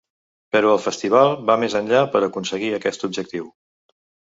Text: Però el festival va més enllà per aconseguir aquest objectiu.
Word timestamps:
Però 0.53 0.71
el 0.75 0.79
festival 0.85 1.35
va 1.51 1.59
més 1.65 1.77
enllà 1.81 2.01
per 2.17 2.23
aconseguir 2.31 2.73
aquest 2.81 3.09
objectiu. 3.11 3.49